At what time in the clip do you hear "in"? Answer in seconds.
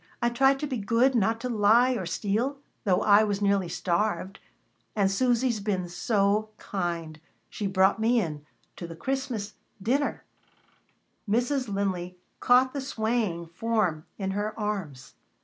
8.19-8.43, 14.17-14.31